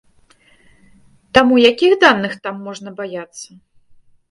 [1.39, 3.49] Таму, якіх даных там можна баяцца?